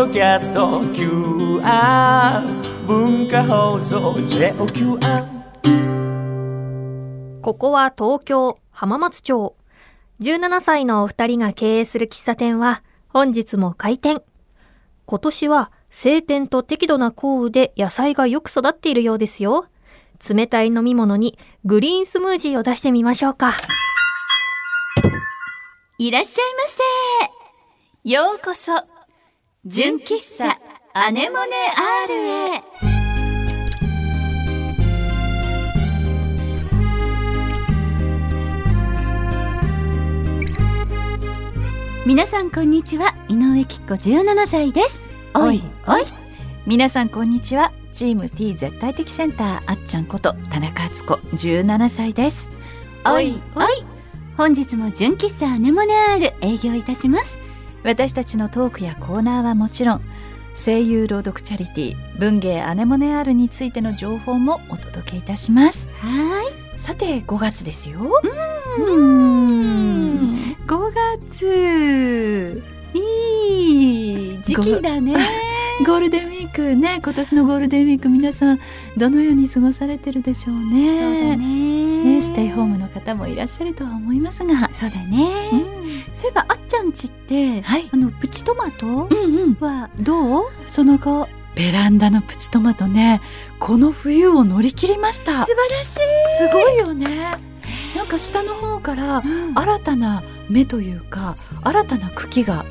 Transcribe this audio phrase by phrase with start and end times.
[0.00, 2.40] ドキャスト QR
[2.86, 5.26] 文化放送 JOQR
[7.42, 9.54] ここは東京浜松町。
[10.22, 14.22] 17歳のお二人が経営する喫茶店は本日も開店。
[15.04, 19.66] 今年は晴天と適度な降雨で野菜がよく育っているようですよ。
[20.26, 23.52] 冷たい飲み物にグリーンスムージーを出してみましょうか。
[25.98, 26.62] いらっしゃいま
[28.06, 28.10] せ。
[28.10, 28.72] ようこそ、
[29.66, 30.58] 純喫茶
[30.94, 31.52] アネモネ
[32.08, 32.62] R へ。
[42.06, 44.98] 皆さんこんにちは井上きっ子17歳です。
[45.34, 45.62] おい。
[45.86, 46.06] おい
[46.66, 52.50] 皆さんこんにちはチーム T 絶対的センターあっちゃんこと田中敦子17歳です。
[53.04, 53.38] おい。
[53.54, 53.84] おい
[54.38, 57.49] 本日も純喫茶アネモネ R 営業いたします
[57.84, 60.00] 私たちのトークやコーナーはもちろん
[60.54, 65.88] 声優朗読チャリティー文芸アネモネ R についての情報もお届けいたします。
[66.00, 66.42] は
[66.76, 67.98] さて5月ですよ。
[67.98, 69.02] ーいうー
[70.52, 70.56] ん。
[70.66, 70.92] 5
[71.32, 72.62] 月。
[72.94, 75.14] いい時期だね。
[75.86, 77.00] ゴールデンウィークね。
[77.02, 78.60] 今年のゴールデンウィーク皆さん
[78.96, 80.98] どのように過ごされてるでしょうね。
[80.98, 85.50] そうだねねステイホームの方もいらっしゃるとは思いますが、そうだね、
[86.14, 87.88] そういえばあっちゃんちってはい。
[87.92, 89.54] あのプチトマトうんうん。
[89.54, 90.44] はどう？
[90.66, 91.28] その後。
[91.56, 93.20] ベランダのプチトマトね。
[93.58, 95.44] この冬を乗り切りました。
[95.44, 95.98] 素晴らしい。
[96.38, 97.38] すごいよね。
[97.96, 99.22] なんか下の方から
[99.54, 102.64] 新たな芽というか新たな茎が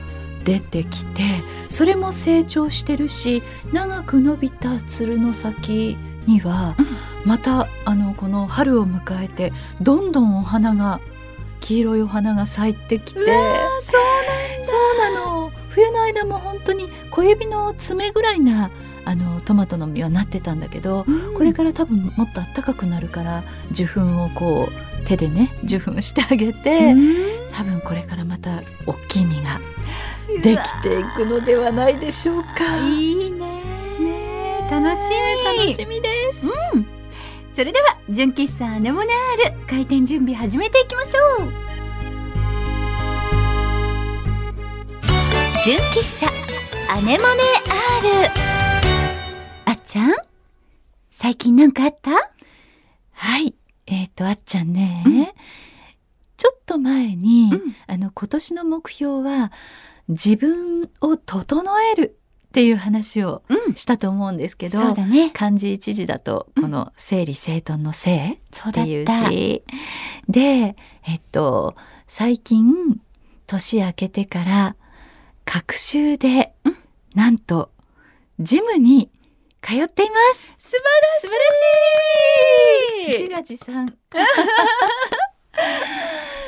[0.45, 1.22] 出てきて
[1.67, 5.97] それも成長してるし長く伸びたつるの先
[6.28, 6.75] には
[7.25, 11.00] またあのこの春を迎えてどんどんお花が
[11.59, 13.25] 黄色いお花が咲いてきてそう
[14.97, 15.52] なの。
[15.70, 18.72] 冬の間も本当に小指の爪ぐらいな
[19.06, 21.34] あのトマトの実はなってたんだけど、うん。
[21.35, 26.96] これから多分もっと暖かくなるから受粉をこう手でね受粉してあげて、
[27.53, 29.59] 多分これからまた大きい実が
[30.44, 32.78] できていくのではないでしょうか。
[32.88, 33.59] いいねね
[34.69, 36.46] 楽しみ楽しみです。
[37.53, 39.07] それでは純喫茶アネモネ
[39.47, 41.50] R 開店準備始めていきましょう。
[45.66, 46.28] 純喫茶
[46.94, 47.41] アネモネ
[48.28, 48.31] R
[49.66, 50.12] あっちゃん？
[51.09, 52.12] 最近なんかあった？
[53.12, 53.56] はい、
[53.88, 55.34] えっ、とあっちゃんね、
[56.38, 57.75] ちょっと前に、うん。
[57.88, 59.52] あの今年の目標は
[60.08, 62.19] 自分を整える
[62.49, 63.75] っていう話をうん。
[63.75, 65.29] したと思うんですけど、そうだね。
[65.31, 68.39] 漢字一字だとこの整理整頓の整
[68.69, 69.29] っていうだった。
[69.29, 69.63] 字。
[70.27, 71.75] でえっと
[72.07, 72.99] 最近
[73.45, 74.75] 年明けてから
[75.45, 76.53] 隔週で、
[77.13, 77.71] なんと
[78.39, 79.09] ジムに
[79.61, 80.53] 通っています。
[80.57, 80.77] 素晴
[83.07, 83.21] らしい。
[83.21, 83.93] 自画自賛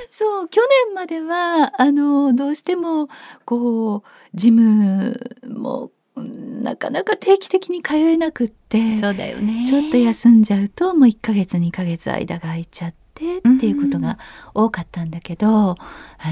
[0.09, 3.07] そう去年まではあのどうしても
[3.45, 4.03] こう
[4.33, 9.65] ジムもうんなかなか定期的に通えなくってそうだよね。
[9.67, 14.17] ちょっと休んじゃうともう1ヶ月2ヶ月間が空いちゃってっていうことが
[14.53, 15.77] 多かったんだけど、あ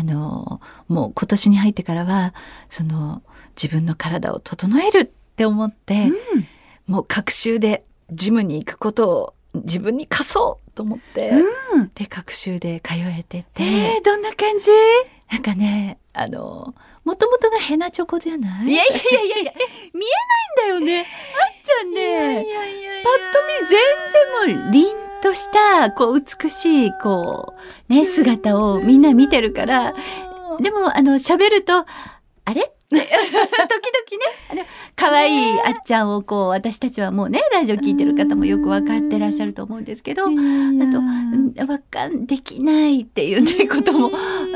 [0.04, 2.34] のもう今年に入ってからは
[2.70, 3.22] その
[3.62, 6.12] 自分の体を整えるって思って、
[6.88, 11.32] もう隔週でジムに行くことを自分に課そうと思って、
[11.74, 11.92] うん。
[11.94, 14.70] で隔週で通えてて、えー、どんな感じ？
[15.30, 16.74] なんかねあの
[17.04, 18.68] もともとがヘナチョコじゃない？
[18.68, 19.52] いやいやいやいや
[19.94, 21.02] 見えないんだよね。
[21.02, 21.06] あっ
[21.62, 27.54] ちゃんねいやいやいやパッと見全然もう凛としたこう美しいこ
[27.90, 29.94] うね姿をみんな見てるから。
[30.62, 31.86] でもあの喋るとあ
[32.54, 32.72] れ？
[32.90, 33.06] 時々
[34.56, 44.10] ね可愛いあっちゃんをこう私たちはもうねラジオ聞いてる方もよく分かってらっしゃると思うんですけどあとうんわかんできないっていうねことも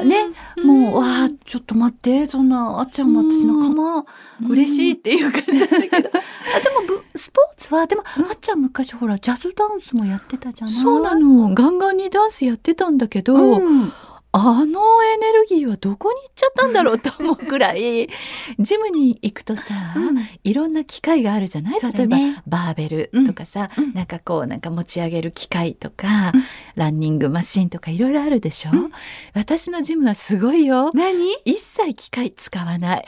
[0.04, 0.26] ね
[0.64, 4.06] もうわあちょっと待ってそんなあっちゃんも私の釜
[4.50, 6.10] 嬉しいっていう感じだけど。
[6.56, 10.76] あでもぶスポーツはでもあっちゃん昔ほらジャズダンスもやってたじゃない？
[10.76, 11.54] そうなの。
[11.54, 13.92] ガンガンにダンスやってたんだけど、うん
[14.36, 18.10] あのエネルギーはどこに行っちゃったんだろうと思うくらい
[18.58, 19.64] ジムに行くとさ、
[19.96, 20.28] うん。
[20.44, 23.84] いろんな機械があるじゃない、そう例えばバーベルとかさ、うん。
[23.84, 23.94] うん。
[23.94, 26.44] なんかこうなんか持ち上げる機械とか、うん。
[26.76, 28.92] ランニングマシンとかいろいろあるでしょ、うん。
[29.36, 30.92] 私のジムはすごいよ。
[30.96, 31.32] 何？
[31.46, 33.06] 一切機械使わない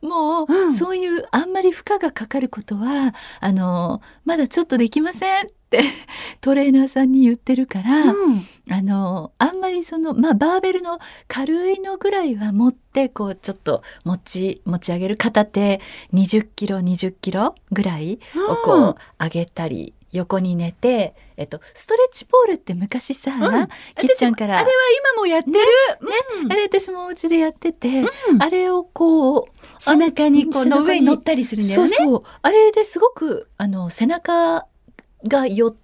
[0.00, 0.72] もう、うん。
[0.72, 5.82] そういうあんまり負荷がかかることはあのまだちょっとできませんって
[6.40, 8.46] トレーナーさんに言ってるから、うん。
[8.70, 15.80] あのあんまりそのまあバーベルの軽いのぐらいは持ってこうちょっと持ち持ち上げる片手
[16.12, 18.18] 20キロ20キロぐらい
[18.48, 18.94] をこう、うん。
[19.18, 23.68] 上げたり横に寝て、えっと、ストレッチポールって昔さ、ん。
[23.98, 24.58] きっちゃんから。
[24.58, 24.72] あれは
[25.14, 25.58] 今もやってる、
[26.42, 26.52] うん。
[26.52, 28.42] あれ私もお家でやってて、うん。
[28.42, 29.48] あれをこうお
[29.84, 31.88] 腹にこの上に乗ったりするんだよね。
[31.88, 32.22] そうそう。
[32.42, 34.66] あれですごくあの背中
[35.26, 35.83] が寄って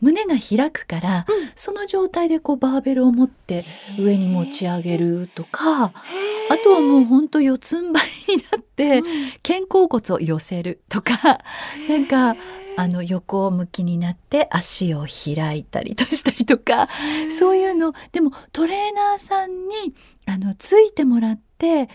[0.00, 1.50] 胸が開くから、うん。
[1.54, 3.64] その状態でこうバーベルを持って
[3.98, 5.92] 上に持ち上げるとかあ
[6.62, 7.98] とはもうほんと四つん這
[8.32, 9.02] いになって、
[9.42, 11.40] 肩甲骨を寄せるとか
[11.88, 12.36] なんか
[12.76, 16.88] あの横向きになって足を開いたりとしたりとか
[17.30, 17.92] そういうの。
[18.12, 19.94] でもトレーナーさんに
[20.26, 21.88] あのついてもらって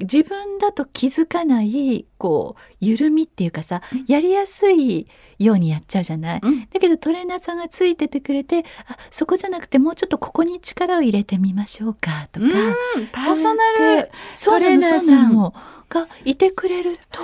[0.00, 4.04] 自分だと気づかないこう緩みっていうかさ、うん。
[4.06, 5.08] やりやすい
[5.38, 6.40] ようにやっちゃうじゃない。
[6.42, 6.68] うん。
[6.72, 14.10] だけどトレーナーさんがついててくれてあそこじゃなくてもうちょっとここに力を入れてみましょうかとか、うんパーソナル
[14.42, 15.54] トレーナーさんそうなの
[15.88, 17.20] がいてくれると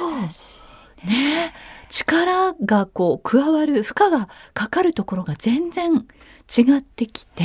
[1.06, 1.52] ね。
[1.90, 6.06] 力がこう加わる負荷がかかるところが全然
[6.56, 7.44] 違ってきて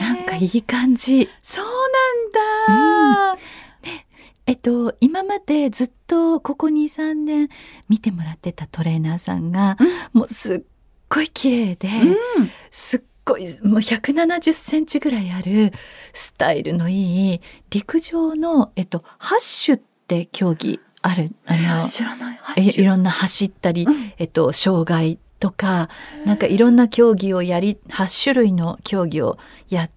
[0.00, 1.28] なんかいい感じ。
[1.42, 3.39] そうなんだ、
[4.50, 7.48] えっと今までずっとここ23年
[7.88, 9.76] 見てもらってたトレーナーさんが、
[10.12, 10.62] もうすっ
[11.08, 12.50] ごい綺麗で、うん。
[12.72, 15.72] すっごいもう170センチぐらいある
[16.12, 22.40] スタイルのいい陸上の、えっと、ハッシュって競技あるあの知らない。
[22.56, 24.12] えいろんな走ったり、うん。
[24.18, 25.90] えっと、障害とか
[26.26, 29.38] なんかいろんな競技をやり8種類の競技を
[29.68, 29.90] やっ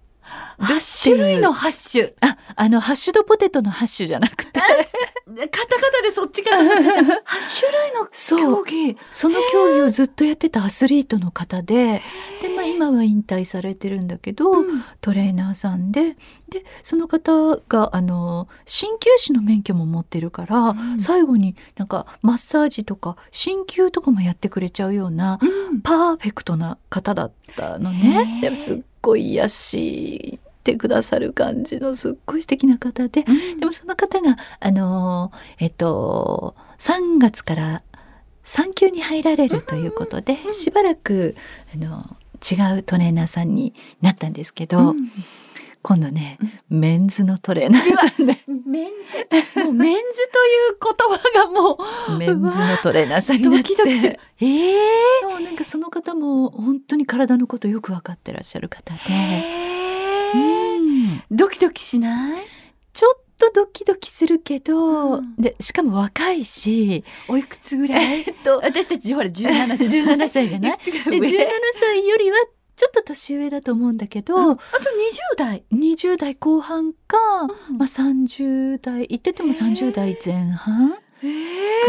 [0.60, 2.14] 8種類のハッシュ。
[2.22, 4.60] ああのハッシュドポテトのハッシュじゃなくて。
[4.60, 8.98] カタカタでそっちが8 種類の競技。
[9.12, 12.02] その競技をずっとやってたアスリートの方で。
[12.42, 14.84] で、まあ、今は引退されてるんだけど、うん。
[15.02, 16.18] トレーナーさんで。
[16.50, 21.00] でその方があの鍼灸師の免許も持ってるから、うん。
[21.00, 25.82] 最後になんかマッサージとか鍼灸とかもやってくれちゃうようなうん。
[25.82, 28.40] パーフェクトな方だったのね。
[28.42, 33.24] でもすっごい癒してくださる感じのすっごい素敵な方で、
[33.60, 37.84] でもその方があのえっと3月から
[38.44, 40.54] 産休に入られるということで、うん。
[40.54, 41.36] しばらく
[41.74, 45.12] あの違うトレーナーさんになったんですけど、うん
[45.84, 46.38] 今度ね、
[46.70, 47.82] メンズのトレーナー
[48.16, 48.38] さんで。
[48.48, 48.92] メン
[49.54, 49.64] ズ？
[49.66, 50.02] もうメンズ
[50.32, 51.78] という言葉がも
[52.08, 53.76] う メンズのトレーナーさんになって。
[53.76, 54.20] ドキドキする。
[54.40, 54.80] ええ
[55.22, 59.00] そうなんかその方も本当に体のことよく分かってらっしゃる方で、
[60.36, 61.22] うん。
[61.32, 62.44] ドキドキしない？
[62.94, 65.36] ちょっとドキドキするけど、うん。
[65.36, 68.20] でしかも若いし、おいくつぐらい？
[68.20, 69.78] えっと私たちほら17歳。
[69.90, 70.72] 17歳じゃない？
[70.76, 71.50] いくつぐらでい上？17
[71.80, 72.38] 歳よりは
[72.84, 74.52] ちょっと年上だと思うんだけど、うん。
[74.52, 75.64] あと20代。
[75.72, 77.18] 20代後半か、
[77.70, 81.28] うんまあ、30代言ってても30代前半え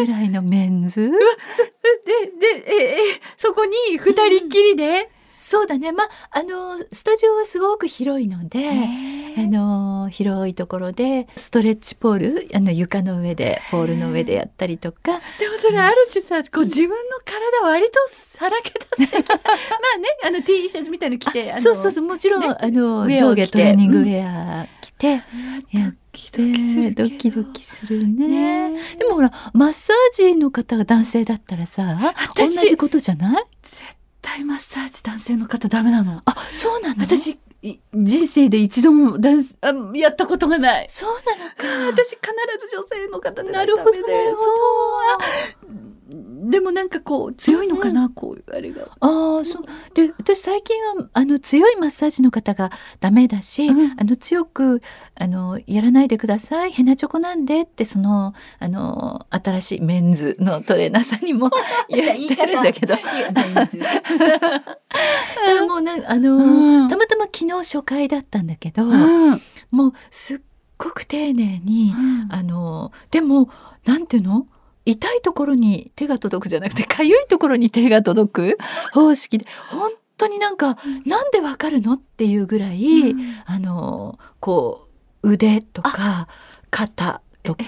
[0.00, 5.90] えぐらいのメンズ、ででええそこに二人っきりで、そうだね。
[5.90, 8.68] まああのスタジオはすごく広いので、
[9.36, 15.20] あの広いところでストレッチポールあの床の上でポールの上でやったりとか。
[15.40, 16.94] でもそれある種さ、こう自分の
[17.24, 19.34] 体割とさらけ出す ま
[19.96, 25.22] あねあの T シャツみたいの着てそうそうそうもちろん、ねあの上下トレーニングウェア着て、やっ
[25.92, 28.68] ドキドキドキドキするね。
[28.70, 28.80] ね。
[28.98, 33.44] でもほらマッサージの方が男性だったらさ同私じことじゃない？
[33.64, 33.82] 絶
[34.24, 37.04] 対マッサージ男性の方ダメなのあそうなの？
[37.04, 40.86] 私い人生で一度もダンスあやったことがない。
[40.88, 41.64] そうなのか。
[41.92, 42.20] 私必
[42.68, 44.50] ず女性の方でなるほどダメでなるほど。
[44.50, 44.50] そ
[45.68, 45.83] う
[46.54, 49.64] でもなんかこう強いのかな、こういうあれがああそう。
[49.92, 52.70] で私最近はあの強いマッサージの方が
[53.00, 53.96] ダメだし、うん。
[53.98, 54.80] あの強く
[55.16, 61.50] あのやらないでくださいヘナチョコなんでってそのあの新しいメンズのトレーナーさんにも
[61.90, 62.94] 言ってるんだけど。
[65.46, 66.88] でももうなんあの、うん。
[66.88, 69.42] たまたま昨日初回だったんだけど、うん。
[69.72, 70.40] もうすっ
[70.78, 71.92] ごく丁寧に、
[72.30, 73.50] あのでも
[73.84, 74.46] なんていうの？
[74.86, 78.58] 痛いところに手が届くじゃなくてかゆいところに手が届く
[78.92, 83.34] 方式で本当になんか、なんでわかるのっていうぐらい、うん。
[83.46, 84.86] あのこ
[85.22, 86.28] う腕とか
[86.70, 87.64] 肩とか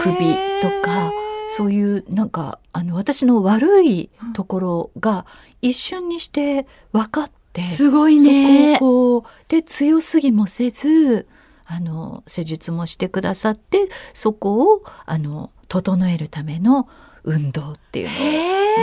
[0.00, 0.16] 首
[0.60, 1.12] とか
[1.48, 5.26] そういうなんかあの私の悪いところが
[5.62, 7.62] 一瞬にして分かって。
[7.64, 11.26] すごいそねこをこうで強すぎもせず
[11.66, 16.88] あの施術もしてくださってそこをあの整えるための
[17.24, 18.08] 運動っていう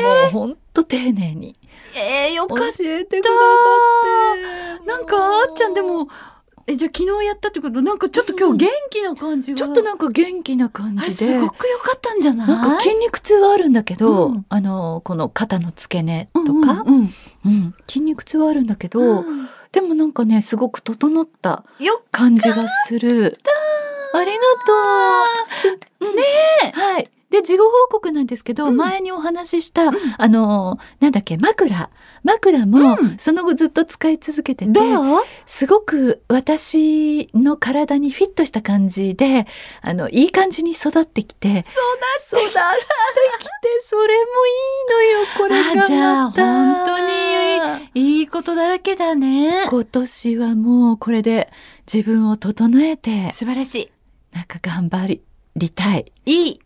[0.02, 1.54] のをもうほんと丁寧に
[1.96, 4.86] えー、よ教かっえてくださって。
[4.86, 6.08] たなんかあっちゃんでも
[6.66, 11.14] えじゃあ昨日やったってことなんかちょっと今日元気な感じが、ちょっとなんか元気な感じで。
[11.14, 12.48] すごく良かったんじゃない？
[12.48, 14.46] なんか筋肉痛はあるんだけど、うん。
[14.50, 17.14] あのこの肩の付け根とか、うんうん
[17.46, 17.76] うん。
[17.88, 19.50] 筋肉痛はあるんだけど、うん。
[19.72, 23.38] でもなんかねすごく整ったよ感じがする。
[24.14, 26.16] ありがとう。
[26.16, 26.24] ね
[26.74, 27.10] はい。
[27.30, 28.78] で事後報告なんですけど、うん。
[28.78, 31.90] 前にお話しした、あのなんだっけ枕。
[32.24, 33.18] 枕も、うん。
[33.18, 35.24] その後ずっと使い続けててどう？
[35.46, 39.46] すごく私の体にフィットした感じで
[39.82, 42.64] あのいい感じに育ってきてそう育ってきて
[43.86, 49.66] それもいいのよこれがあじゃあ本当にいいことだらけだね。
[49.70, 51.52] 今年はもうこれで
[51.92, 53.32] 自分を整えて。
[53.32, 53.92] 素晴らし
[54.38, 55.20] なんか頑張
[55.56, 56.12] りたい。
[56.26, 56.60] いい。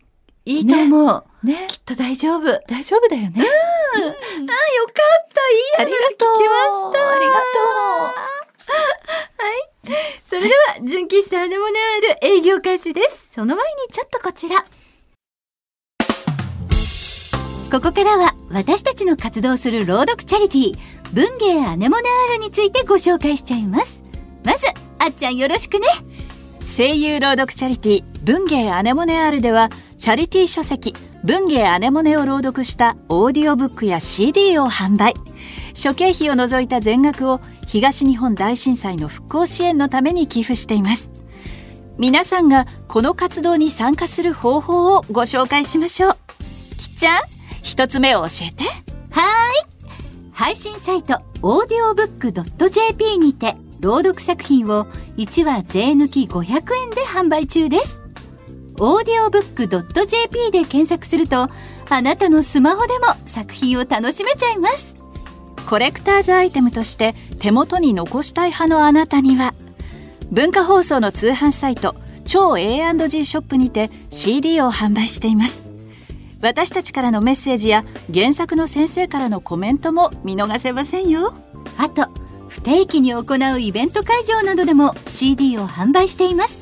[0.44, 1.66] いいいと思う、ね。
[1.70, 2.44] きっと大丈夫。
[2.68, 3.32] 大丈夫だよね。
[3.36, 5.86] あよかった。
[5.86, 6.28] いい話聞きま
[6.68, 7.10] した。
[7.12, 8.12] ありがとう。
[8.12, 8.28] あ
[9.86, 10.54] りがそれでは
[10.86, 13.32] 純喫茶アネモネアール営業開始です。
[13.32, 14.66] その前にちょっとこちら。
[17.70, 20.78] ここからは私たちの活動する朗読チャリティー
[21.14, 24.02] 文芸アネモネアールについてご紹介しちゃいます。
[24.44, 24.66] まず
[24.98, 25.86] あっちゃんよろしくね
[26.74, 35.12] 声優朗読チャリティー文芸アネモネアールではチャリティー書籍文芸アネモネを朗読したオーディオブックや CD を販売。
[35.74, 41.10] 諸経費を除いた全額を東日本大震災の復興支援のために寄付しています。
[41.98, 46.16] 皆さんがこの活動に参加する方法をご紹介しましょう。
[46.78, 47.20] きっちゃん
[47.60, 48.64] 一つ目を教えて。
[49.10, 50.32] はーい。
[50.32, 52.32] 配信サイトオーディオブック
[52.70, 54.86] .jp にて朗読作品を
[55.16, 58.00] 1話税抜き500円で販売中です。
[58.78, 59.66] オーディオブック
[60.06, 61.48] .jp で検索すると
[61.90, 64.94] あなたのスマホでも作品を楽しめちゃいます。
[65.68, 69.52] コレクターズアイテムとして手元に残したい派のあなたには
[70.30, 75.62] 文化放送の通販サイト超 A&G ショップにて CD を販売しています。
[76.40, 81.34] 私たちからのメッセージや原作の先生からのコメントも見逃せませんよ。
[81.78, 82.08] あと
[82.52, 86.60] 不定期に行うイベント会場などでも CD を販売しています。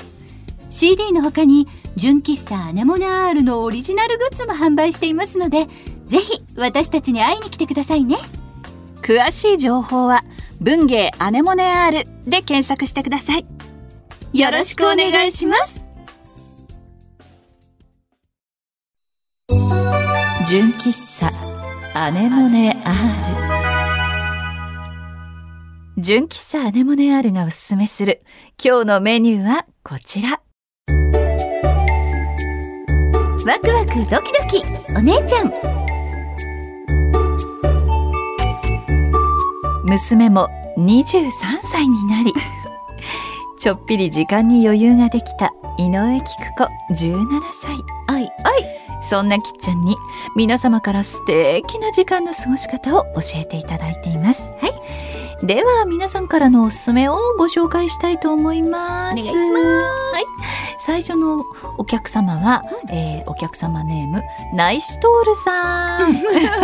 [0.71, 1.67] CD の他に
[1.97, 5.67] 純喫茶アネモネアールのオリジナルグッズも販売していますので
[6.07, 8.17] ぜひ私たちに会いに来てくださいね。
[9.03, 10.23] 詳しい情報は
[10.61, 13.47] 文芸アネモネ R で検索してください。
[14.33, 15.85] よろしくお願いします。
[20.47, 21.33] 純喫茶
[21.95, 23.30] アネモネ R
[26.01, 28.23] 純喫茶アネモネ R がおすすめする。
[28.63, 30.41] 今日のメニューはこちら。
[33.47, 34.65] ワクワクドキドキ。
[34.97, 35.53] お姉ちゃん。
[39.85, 41.31] 娘も23
[41.61, 42.33] 歳になり。
[43.59, 46.27] ちょっぴり時間に余裕ができた井上菊
[46.57, 46.65] 子。
[46.95, 47.75] 17歳。
[48.15, 48.31] おいおい。
[49.03, 49.97] そんなきっちゃんに
[50.35, 54.51] 皆様から素敵な時間の過ごし方を教えていただいています。
[54.61, 55.10] はい。
[55.43, 59.15] では皆さんからのおすすめをご紹介したいと思います。
[59.15, 60.25] お願いしますはい。
[60.79, 61.43] 最初の
[61.79, 64.23] お客様は、えーお客様ネーム、
[64.55, 66.11] ナイシトールさん。
[66.13, 66.59] いらっしゃいま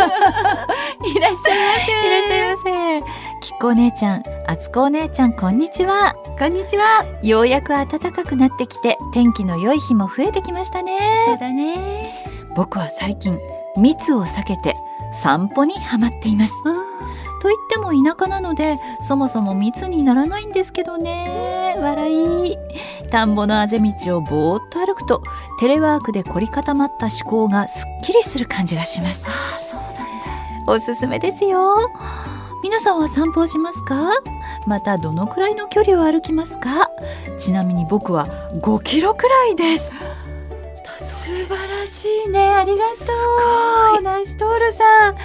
[1.09, 1.09] せ。
[1.09, 3.01] いらっしゃいませ。
[3.41, 6.13] きっこお姉ちゃん、あつこお姉ちゃん、こんにちは。
[6.37, 10.99] こんにちはようやく暖かくなってきて、天気の良い日も増えてきましたね。
[11.27, 13.39] そうだね僕は最近
[13.77, 14.75] 密を避けて
[15.13, 16.53] 散歩にハマっています
[17.47, 21.75] と言っても田舎なのでそもそも密にならないんですけどね。
[21.79, 22.57] 笑い。
[23.09, 25.23] 田んぼのあぜ道をぼーっと歩くと
[25.61, 29.25] テレワークで凝り固まった思考がすっきりする感じがします。
[29.29, 29.93] あそうなん
[30.65, 30.73] だ。
[30.73, 31.89] おすすめですよ。
[32.63, 34.11] 皆さんは散歩をしますか？
[34.65, 36.89] またどのくらいの距離を歩きますか？
[37.37, 39.95] ちなみに僕は5キロくらいです。
[40.99, 42.39] 素晴らしいね。
[42.49, 44.03] ありがとう。
[44.03, 45.15] ナイストールさん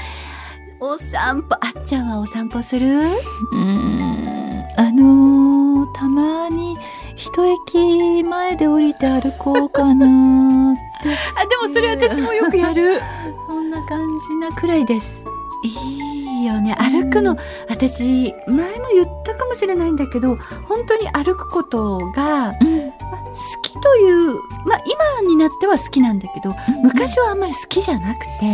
[0.85, 2.87] お散歩あっちゃんはお散歩する？
[2.89, 4.65] うーん。
[4.77, 6.77] あのーたまに
[7.17, 11.11] 一駅前で降りて歩こうかなって。
[11.39, 13.01] あでもそれ私もよくやる。
[13.49, 15.23] そんな感じなくらいです。
[15.65, 17.37] いいよね歩くの
[17.69, 20.37] 私前も言ったかもしれないんだけど
[20.69, 24.35] 本当に歩くことが、ま好きという
[24.67, 24.83] まあ
[25.21, 28.47] 今になっては好きなんだけど、昔はあんまり好きじゃなくて、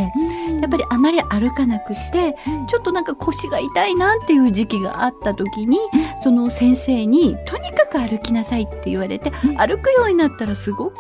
[0.61, 2.37] やっぱりあまり歩かなくって、
[2.69, 5.79] ちょっとなんか腰が痛いなっていう時期があった時に、
[6.23, 10.97] その先生にとにかく歩きなさいって言われて、歩くようになったらすごく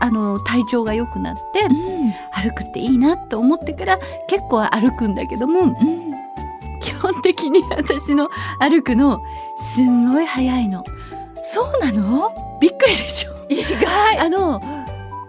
[0.00, 1.68] あの体調が良くなって、
[2.32, 5.78] 歩くっていいなと思ってから結構歩くんだけども、基
[7.00, 8.28] 本的に私の
[8.60, 9.20] 歩くの
[9.56, 10.84] すんごい速いの。
[11.44, 12.32] そうなの？
[12.60, 13.34] びっくりでしょ？
[13.48, 14.60] 意外あの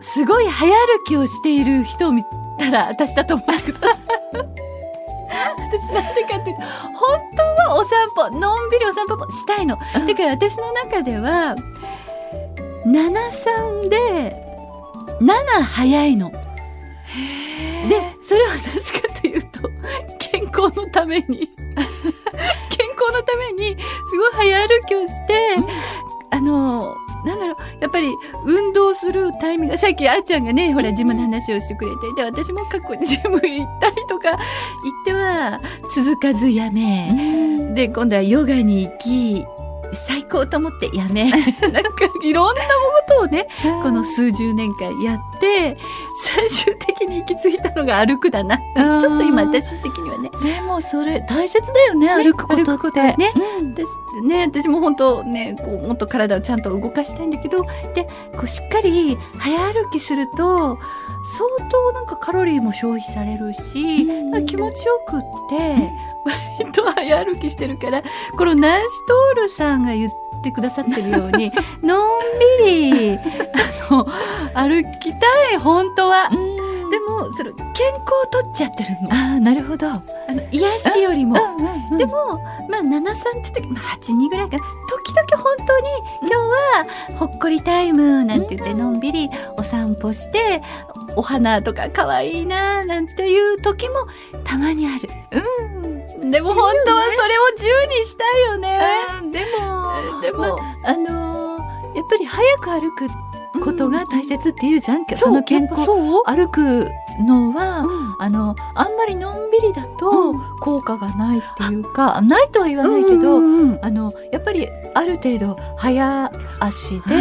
[0.01, 2.23] すごい早歩きをしている人を見
[2.57, 3.99] たら私だと思ってください。
[5.57, 9.77] 私なんでかっていうと本当はお散歩のんびりお散歩もしたいの。
[9.77, 9.83] だ
[10.15, 11.55] から私の中では
[12.85, 14.35] 73で
[15.21, 16.31] 7早いの。
[16.31, 16.37] で
[18.27, 19.61] それはなぜかというと
[20.19, 20.28] 健
[20.63, 21.49] 康のために。
[22.69, 23.77] 健康のために
[24.09, 25.55] すごい早歩きをして、
[26.31, 28.07] あのなんだろうやっぱり
[28.45, 34.39] 運動するタイミングさっきあーちゃんがねほらジムの話をしてくれてで私も過去にジム行ったりとか行っ
[35.03, 35.59] ては
[35.93, 39.45] 続かずやめ、で今度はヨガに行き
[39.93, 41.29] 最高と思ってやめ。
[41.31, 42.67] なんかいろんなこ
[43.07, 43.47] とをね
[43.83, 45.77] この数十年間やって
[46.23, 48.57] 最終的に行き着いたのが歩くだな。
[49.01, 50.29] ちょっと今私的にはね。
[50.43, 53.15] でもそれ大切だよね歩くことって。
[53.17, 53.33] ね。
[53.59, 53.73] うん。
[53.73, 53.87] 私
[54.27, 54.43] ね。
[54.47, 57.63] 私も本当ねこうもっと体をちゃんと動かしたいんだけど
[57.95, 60.77] でこうしっかり早歩きすると
[61.57, 64.45] 相当なんかカロリーも消費されるし、うん。
[64.45, 65.91] 気持ちよくって
[66.59, 68.03] 割と早歩きしてるから
[68.37, 71.51] このナンシトールさんが言っててくださってるように
[71.83, 72.09] のん
[72.63, 73.19] びりあ
[73.91, 74.05] の
[74.53, 76.29] 歩きたい本当は。
[76.31, 76.58] うん
[76.89, 79.11] でもその健康を取っちゃってるの。
[79.11, 81.35] ああなるほどあの癒しよりも。
[81.91, 85.89] ででも、まあ、73って言って、まあ、82ぐらいかな時々本当に
[86.21, 90.61] 今日はほっこりタイムなんて言ってのんびりお散歩して
[91.15, 93.95] お花とか可愛いななんていう時も
[94.43, 95.09] たまにある。
[96.21, 97.41] うん、でも本当はそれを
[97.85, 98.79] 10にしたいよね。
[99.31, 101.39] でもでも、まあのー
[101.95, 103.07] やっぱり早く歩く
[103.63, 105.85] ことが大切っていうじゃん、その健康
[106.25, 106.89] 歩く
[107.19, 107.85] のは、
[108.19, 117.15] あのあんまりのんびりだと効果がないっていうか、ないとは言わないけど、うんあのやっぱりある程度早足で、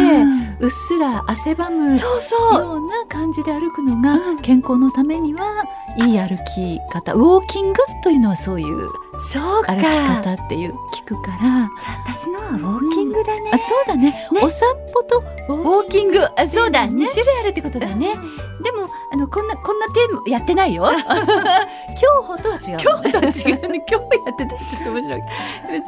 [0.59, 5.65] うっすら汗ばむような感じで歩くのが健康のためには
[5.97, 9.73] いい歩き方ウォーキングというのはそういうそうか。
[9.73, 11.37] 歩き方っていう聞くから。
[11.37, 13.51] じゃあ私のはウォーキングだね。
[13.53, 14.11] あそうだね。
[14.31, 14.41] ね。
[14.41, 16.25] お散歩とウウォーキング。
[16.37, 18.15] あそうだ、ね二種類あるってことだね、
[18.61, 20.89] でもあのこんなこんなテーマやってないよ。
[21.99, 23.83] 競歩とは違う、ね、今日とは違うね。
[23.89, 25.21] 今日やってたらちょっと面白い。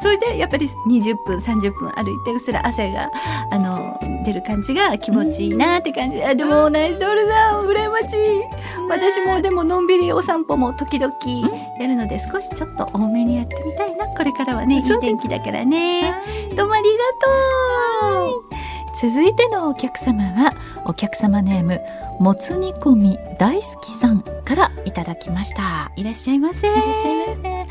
[0.00, 3.10] それでやっぱり20分30分歩いてうっすら汗が
[3.50, 6.22] あの出る感じが気持ちいいなって感じ。
[6.22, 8.08] あでもナイスドールさん羨ましい。
[8.88, 11.14] 私もでものんびりお散歩も時々
[11.78, 14.06] やるので少しちょっと多めにやってみたいな。
[14.08, 16.14] これからはねいい天気だからね。
[16.56, 16.98] どうもありが
[18.20, 18.42] とう。
[19.00, 20.52] 続いてのお客様は
[20.84, 21.80] お客様ネーム
[22.20, 25.90] もつ煮込み大好きさんからいただきました。
[25.96, 26.68] いらっしゃいませ。
[26.68, 27.66] いらっしゃいませ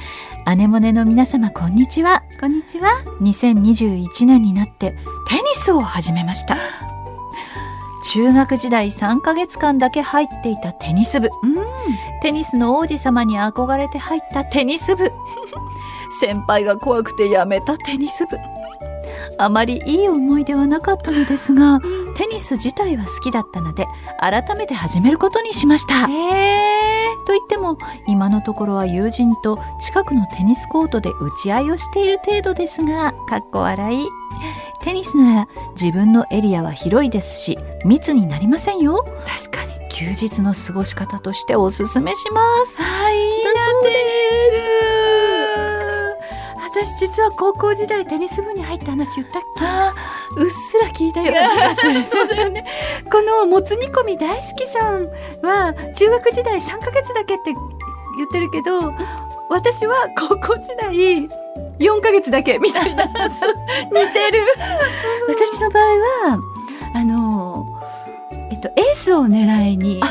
[0.48, 2.24] 姉もねの皆様こんにちは。
[2.40, 2.90] こんにちは。
[3.22, 4.92] 2021年になって
[5.28, 6.58] テニスを始めました。
[8.14, 11.30] 中学時代3ヶ月間だけ入っていたテニス部。
[12.22, 15.12] テニスの王子様に憧れて入ったテニス部。
[16.20, 18.38] 先輩が怖くてやめたテニス部。
[19.38, 21.80] あまりいい思い出はなかったのですが
[22.16, 23.88] テニス自体は好きだったので
[24.20, 26.08] 改めて始めることにしました。
[26.12, 26.71] え
[27.32, 34.08] と言っても今のところは友人と近くのテニスコートで打ち合いをしている程度ですがかっこ笑い。
[34.82, 35.48] テニスなら
[35.80, 39.06] 自分のエリアは広いですし密になりませんよ。
[39.26, 39.72] 確かに。
[39.90, 42.82] 休日の過ごし方としておすすめします。
[42.82, 43.11] はい、
[46.86, 49.66] 私実は高校時代テニス部に入った話言ったっけ？
[49.66, 49.94] あ
[50.38, 52.04] うっすら聞いたような気がする。
[52.10, 52.66] そうだよね。
[53.12, 55.08] このもつ煮込み大好きさん
[55.44, 57.54] は中学時代3ヶ月だけって
[58.18, 58.94] 言ってるけど、
[59.50, 61.30] 私は高校時代
[61.80, 63.18] 4ヶ月だけみたいな 似て
[64.32, 64.40] る。
[65.28, 65.84] 私の場合
[66.34, 66.40] は
[66.96, 67.66] あの
[68.52, 70.02] えっとエースを狙いに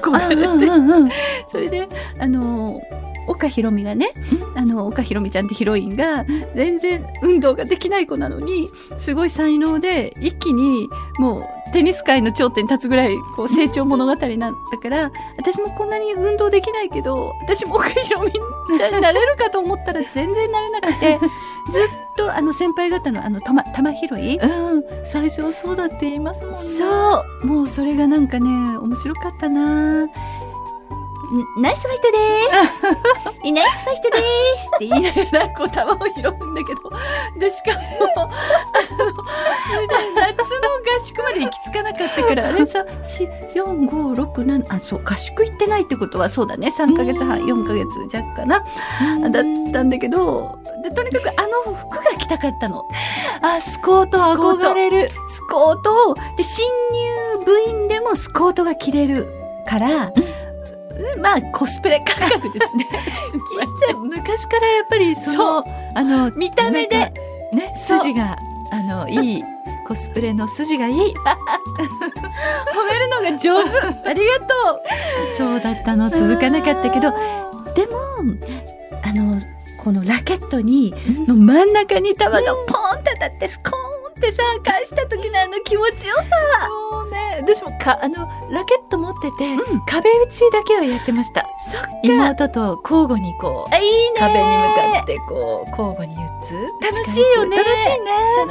[0.00, 0.42] 憧れて。
[0.42, 1.10] うんうん
[1.48, 1.88] それで
[2.20, 2.80] あの
[3.26, 4.12] 岡ひろみがね、
[4.54, 14.38] あの岡ひろみちゃんってヒロインが全然運動ができない子なのにすごい才能で一気にもうテニス界の頂点に立つぐらいこう成長物語なん
[14.70, 21.18] だから私もこんなに運動できないけど私も岡ひろみちゃんになれるかと思ったら全然なれなくて
[21.72, 21.82] ずっ
[22.16, 24.84] とあの先輩方のあの玉玉拾いうん。
[25.04, 26.58] 最初はそうだって言いますもんね。
[26.58, 27.46] そう。
[27.46, 30.06] もうそれがなんかね面白かったな
[31.56, 32.18] ナイスファイトで
[33.44, 33.52] す。
[33.52, 35.84] ナイスファイトですって言いながらこう球を
[36.14, 36.80] 拾うんだけど。
[37.38, 37.76] でしかも
[38.16, 38.30] あの
[40.14, 42.66] 夏の合宿まで行き着かなかったからあれ？
[42.66, 42.84] さ
[43.54, 46.68] 4567あそう合宿行ってないってことはそうだね。
[46.68, 48.60] 3ヶ月半4ヶ月弱かな。
[49.30, 52.86] だったんだけどでとにかくあの服が着たかったの。
[53.42, 55.10] あスコート憧れる。
[55.28, 55.96] スコート。
[56.10, 59.26] をで新入部員でもスコートが着れる
[59.66, 60.12] から、
[61.20, 62.86] まあコスプレ感覚ですね。
[63.86, 67.12] じゃあ昔からやっぱりそのあの見た目で
[67.52, 68.36] ね筋が
[68.70, 69.44] あのいい
[69.86, 70.94] コスプレの筋がいい。
[72.74, 73.70] 褒めるのが上手。
[74.08, 74.82] ありがと
[75.36, 76.10] そうだったの。
[76.10, 77.08] 続かなかったけど。
[77.08, 77.12] う
[77.74, 77.96] でも
[79.02, 79.40] あの
[79.78, 80.94] このラケットに
[81.28, 83.85] の真ん中に球がポンって当たってスコーン
[84.16, 86.24] ってさ返した時のあの気持ちよさ。
[86.90, 87.38] そうね。
[87.42, 89.84] 私もかあのラケット持ってて、うん。
[89.84, 91.46] 壁打ちだけはやってました。
[92.02, 94.18] 妹と交互にこうあいいね。
[94.18, 96.54] 壁に向かってこう交互に打つ。
[96.82, 97.56] 楽しいよね。
[97.58, 97.88] 楽しい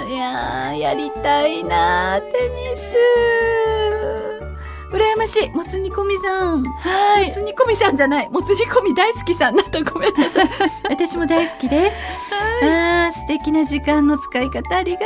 [0.07, 0.13] ね。
[0.13, 0.17] い。
[0.17, 2.95] やーやりたいなテニス
[4.91, 5.49] 羨ましい。
[5.51, 6.63] もつ煮込みさん。
[6.63, 7.27] はい。
[7.27, 8.29] もつ煮込みさんじゃない。
[8.29, 10.49] もつ煮込み大好きさんだとごめんなさい。
[10.89, 11.97] 私も大好きです、
[12.63, 15.05] あー素敵な時間の使い方ありがと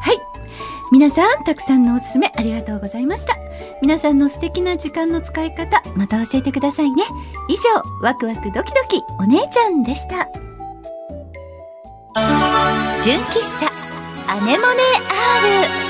[0.00, 0.20] はい、
[0.92, 3.36] 皆さんたくさんのおすすめありがとうございました。
[3.80, 7.04] 皆さんの素敵な時間の使い方また教えてくださいね。
[7.48, 7.62] 以上
[8.02, 10.28] ワクワクドキドキお姉ちゃんでした。
[13.02, 13.70] 純喫茶
[14.32, 14.82] アネモネ
[15.78, 15.83] R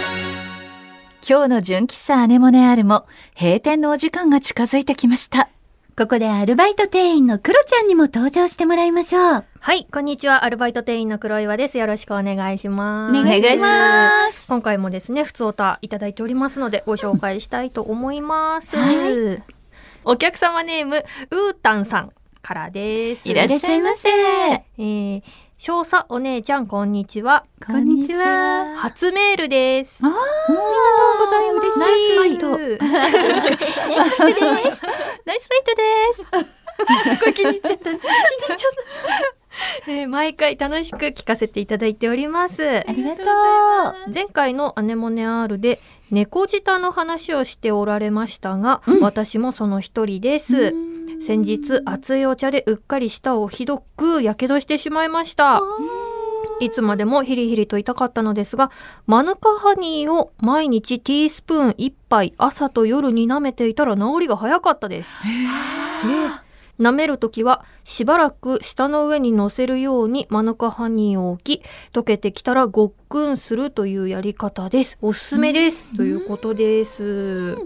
[1.26, 5.48] 今日の純喫茶アネモネ R も閉店のお時間が近づいてきました
[5.96, 10.44] ここでアルバイト店員のクロちゃんにも登場してもらいましょうはい、こんにちは。
[10.44, 11.78] アルバイト店員の黒岩です。
[11.78, 13.18] よろしくお願いします。
[13.18, 18.76] お願いします今回もですね、ふつおたいただいておりますので、ご紹介したいと思います。
[18.76, 19.42] は
[20.04, 20.96] お客様ネーム、
[21.30, 23.26] うーたんさんからです。
[23.26, 25.22] いらっしゃいませえー、
[25.66, 27.46] 少佐お姉ちゃん、こんにちは。
[27.66, 29.98] こんにちは初メールです。
[30.02, 30.68] あありがと
[31.16, 31.78] うございます。
[31.78, 32.58] ナイスファイトト。
[32.58, 34.82] ナイスファイトです
[35.24, 37.84] ナイスファイトですこれ気に入っちゃった。
[37.84, 38.00] 気に入っ
[38.46, 38.58] ちゃっ
[39.86, 39.90] た。
[39.90, 42.80] えー毎回楽しく聞かせていただいております。
[42.86, 50.74] ありがとう前回のアネモネ R で猫舌の話をしておられましたが、うん私もその一人です。
[51.26, 55.62] 先日熱いお茶でうっかり舌をひどくやけどしてしまいました。
[56.60, 58.70] いつまでもヒリヒリと痛かったのですが、
[59.06, 65.18] マヌカハニーを毎日ティースプーン1杯朝と夜に舐めていたら治りが早かったです。
[66.06, 66.43] ね
[66.80, 74.98] 舐めるときはしばらく舌の上に乗せるようにマヌカハニーを置き溶けてきたらごっくんするというやり方です。
[75.00, 75.94] おすすめです。
[75.96, 77.56] ということです。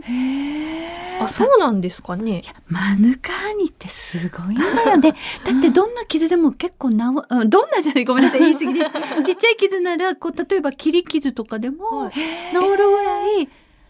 [1.20, 2.42] あそうなんですかね。
[2.68, 5.12] マヌカハニってすごいんだよね。
[5.44, 8.40] だってどんな傷でも結構なお、うんどんなじゃないごめんなさい。
[8.40, 8.90] 言い過ぎです。
[9.24, 12.12] ちっちゃい傷ならこう例えば切り傷とかでもはい。
[12.12, 13.48] 治るぐらい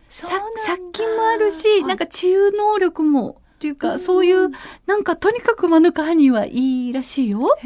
[0.09, 0.29] さ
[0.65, 4.51] 殺菌もあるし、なんか治癒能力もっていうか、そういう
[4.87, 7.57] なんかとにかくマヌカハニはいいらしいよ。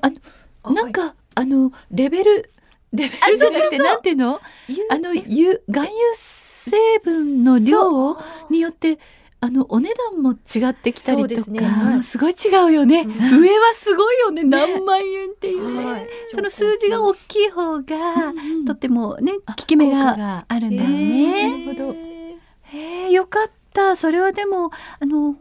[0.00, 2.50] あなんかあのレベル
[2.92, 4.40] レベルじゃなくてなんていうの？
[4.88, 8.16] あの油含有成分の量
[8.50, 9.00] によって
[9.40, 11.58] あのお値段も違ってきたりとか、すね。
[11.60, 12.02] はい。
[12.04, 13.40] すごい違うよね、うん。
[13.40, 14.44] 上はすごいよね。
[14.44, 16.08] 何万円っていうね、はい。
[16.32, 17.84] その数字が大きい方が、
[18.64, 22.38] とってもねあ効き目ががあるんだよへね。
[22.74, 25.36] えよかったそれはでもあの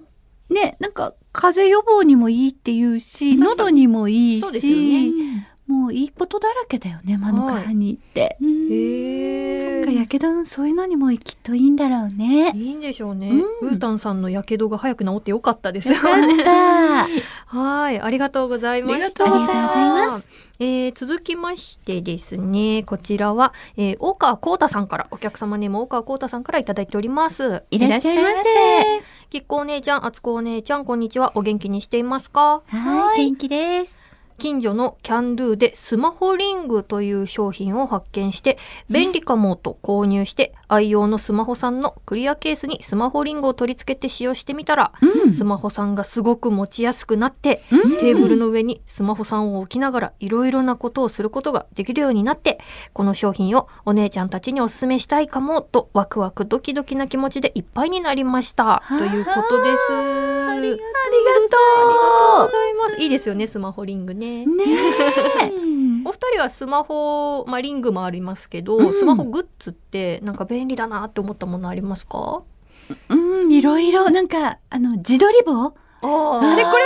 [0.50, 8.38] ねなんか風邪予防にもいいっていうし喉にもいいし、ねもういいことだらけだよねマヌカハニーって。
[8.40, 12.52] へえそっかやけどそういうのにもきっといいんだろうね。
[12.54, 17.08] いいんでしょうね、うんウータンさんのやけどが早く治ってよかったですよかった。
[17.48, 18.96] はい、ありがとうございました。
[18.96, 20.28] ありがとうございます。
[20.58, 27.64] えー続きましてですね、こちらは、えー、大川幸太さんから、お客様にも大川幸太さんからいただいております。
[27.72, 29.02] いらっしゃいませ。
[29.30, 31.34] きっこお姉ちゃん、あつこお姉ちゃん、こんにちは。
[31.36, 32.62] お元気にしていますか？
[32.68, 34.05] はい元気です。
[34.38, 38.58] 近所のキャンドゥでスマホリングという商品を発見して
[38.90, 45.34] 便利かもと購入して愛用のスマホさんのクリアケースにスマホリングを取り付けて使用してみたらうん。
[45.34, 47.98] スマホさんがすごく持ちやすくなってうん。
[47.98, 52.60] テーブルの上にスマホさんを置きながらいろいろなことをすることができるようになって
[52.94, 58.84] この商品をお姉ちゃんたちにおすすめしたいかもとワクワクドキドキな気持ちでいっぱいになりました。
[58.90, 60.35] ということです。
[60.58, 60.86] ありがとう。
[62.42, 63.02] あございます。
[63.02, 64.46] いいですよね、スマホリングね。
[64.46, 64.64] ね
[65.42, 65.52] え。
[66.08, 68.94] お二人はスマホ、まあ、リングもありますけど、うん。
[68.94, 72.44] スマホグッズってなんか便利だなって思ったものありますか？
[73.10, 73.16] う
[73.48, 75.74] ん、いろいろ、なんか、あの、自撮り棒？
[76.04, 76.84] ああれこれ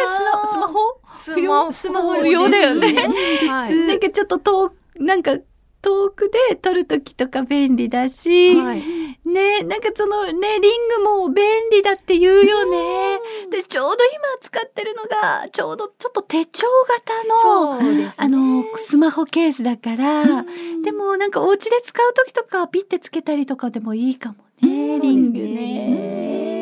[0.47, 0.99] スマホ？
[1.11, 1.71] スマホ。
[1.73, 2.93] スマホ用だよね。
[3.49, 3.73] はい。
[3.75, 5.35] なんかちょっと遠く、なんか、
[5.81, 8.81] 遠くで撮るときとか便利だし、はい。
[9.25, 13.19] ねなんかそのね、リングも便利だって言うよね。
[13.51, 18.11] で、ちょうど今使ってるのが、ちょうどちょっと手帳型の、ね。
[18.17, 20.45] あの、スマホケースだから、
[20.83, 25.01] でもなんかお家で使うときとかピッてつけたりとかでもいいかもね、うん。
[25.01, 26.59] リングね。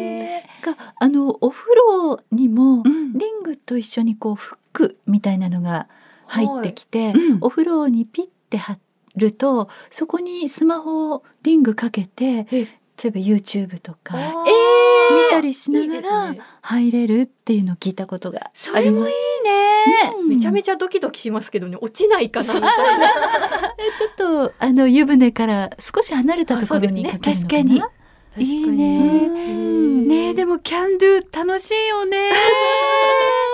[0.62, 3.14] があのお風呂にもうん。
[3.14, 5.88] リングと一緒にこうフックみたいなのが
[6.28, 7.38] 入ってきて、うん。
[7.42, 8.74] お風呂にピッて貼
[9.18, 12.60] るとそこにスマホをリングかけて例
[13.06, 14.78] えば YouTube とかあー。
[15.10, 16.42] 見たりしないがらね。
[16.62, 19.86] 入れるっていうのを聞いたことがそれもいいね。
[19.86, 20.14] ね。
[20.28, 23.08] めちゃめちゃドキドキしますけどね落ちないかなみたいな。
[23.98, 27.48] ちょっとあの湯船から少し離れたところにあかけるのかな？
[27.48, 27.82] 確かに。
[28.38, 29.28] いいね。
[30.08, 32.32] ねでもキャンドゥ楽しいよね。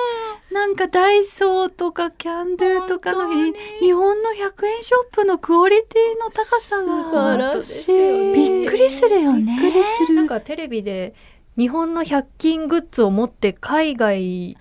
[0.54, 8.50] なんかダイソーとかキャンドゥとかの日に日本の100円ショップのクオリティの高さ素が晴らしですよねい。
[8.62, 9.58] びっくりするよね。
[9.60, 10.14] びっくりする。
[10.16, 11.16] なんかテレビで
[11.58, 14.58] 日本の100均グッズを持って海外に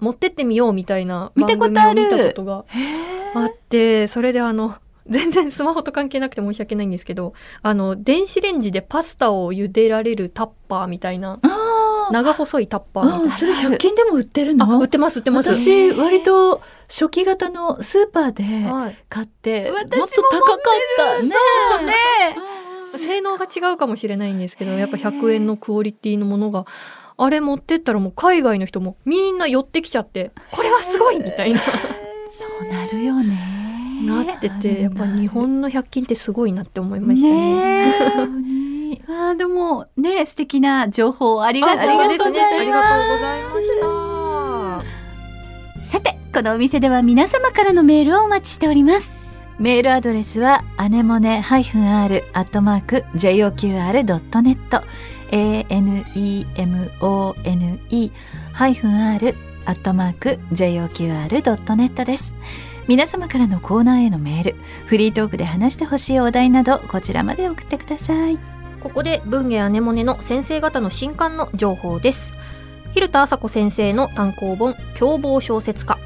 [0.00, 2.64] 持ってってみようみたいな番組を見たことが
[3.34, 11.40] あってそれであの全然スマホと関係なくて申し訳ないんですけどあの電子レンジでパスタを茹でられるタッパーみたいな
[12.10, 13.26] 長細いタッパーみたいな。
[13.26, 14.64] あそれ100均でも売ってるの？
[14.76, 15.54] あ売ってます売ってます。
[15.54, 18.98] 私割と初期型のスーパーではい。
[19.08, 21.22] 買ってもっ私もと高かった。
[21.22, 21.34] ねね。
[22.96, 26.64] 性能が違うかもしれないんですけどやっぱ100円のクオリティのものが
[27.16, 31.60] あれ持ってったらもう海外の人もみんな寄ってきちゃってこれはすごいみたいな。
[31.60, 33.53] そうなるよね
[34.06, 37.90] なっててやっぱ日本の100均ってすごいなって思いましたね。
[38.90, 39.00] ね。
[39.08, 42.08] あーでもね素敵な情報ありがあとうございます。
[42.18, 43.68] ですねありがとうございまし
[45.82, 45.84] た。
[45.84, 49.14] さて、このお店では皆様からのメールをお待ちしております。
[49.58, 54.82] メールアドレスはアネモネ -r アットマーク JOQR.net
[55.30, 58.10] anemone
[58.52, 59.34] ハイフン r
[59.66, 62.34] アットマーク JOQR.net です
[62.88, 64.54] 皆様からのコーナーへのメール
[64.86, 68.38] フリートークで話してほしいお題などこちらまで送ってください
[68.84, 72.32] ここで文芸アネモネの先生方の新刊の情報です。
[72.94, 75.98] 蛭田麻子先生の単行本凶暴小説家。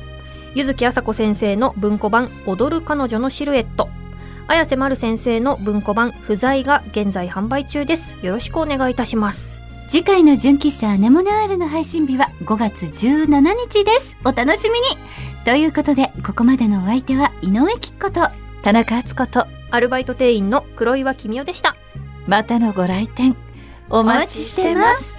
[0.54, 3.88] 柚木麻子先生の文庫版踊る彼女のシルエット。
[4.46, 8.14] 綾瀬丸先生の文庫版不在が現在販売中です。
[8.24, 9.57] よろしくお願いいたします。
[9.88, 14.18] 次回の純喫茶アネモネアールの配信日は5月17日です。
[14.22, 14.86] お楽しみに
[15.46, 18.28] ということで、ここまでのお相手は井上貴子と、
[18.62, 21.74] 田中敦子とアルバイト店員の黒岩君代でした。
[22.26, 23.34] またのご来店
[23.88, 25.17] お待ちしてます